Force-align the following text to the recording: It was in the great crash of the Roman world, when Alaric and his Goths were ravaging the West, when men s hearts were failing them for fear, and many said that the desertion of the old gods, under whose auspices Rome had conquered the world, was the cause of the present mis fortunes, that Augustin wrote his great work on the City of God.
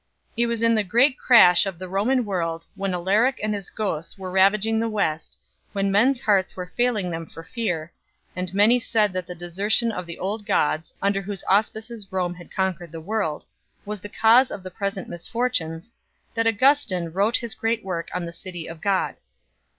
It 0.35 0.47
was 0.47 0.63
in 0.63 0.73
the 0.73 0.83
great 0.83 1.15
crash 1.15 1.67
of 1.67 1.77
the 1.77 1.87
Roman 1.87 2.25
world, 2.25 2.65
when 2.73 2.91
Alaric 2.95 3.39
and 3.43 3.53
his 3.53 3.69
Goths 3.69 4.17
were 4.17 4.31
ravaging 4.31 4.79
the 4.79 4.89
West, 4.89 5.37
when 5.73 5.91
men 5.91 6.09
s 6.09 6.21
hearts 6.21 6.55
were 6.55 6.65
failing 6.65 7.11
them 7.11 7.27
for 7.27 7.43
fear, 7.43 7.91
and 8.35 8.51
many 8.51 8.79
said 8.79 9.13
that 9.13 9.27
the 9.27 9.35
desertion 9.35 9.91
of 9.91 10.07
the 10.07 10.17
old 10.17 10.43
gods, 10.47 10.91
under 11.03 11.21
whose 11.21 11.43
auspices 11.47 12.11
Rome 12.11 12.33
had 12.33 12.49
conquered 12.49 12.91
the 12.91 12.99
world, 12.99 13.45
was 13.85 14.01
the 14.01 14.09
cause 14.09 14.49
of 14.49 14.63
the 14.63 14.71
present 14.71 15.07
mis 15.07 15.27
fortunes, 15.27 15.93
that 16.33 16.47
Augustin 16.47 17.13
wrote 17.13 17.37
his 17.37 17.53
great 17.53 17.83
work 17.85 18.09
on 18.11 18.25
the 18.25 18.33
City 18.33 18.65
of 18.65 18.81
God. 18.81 19.17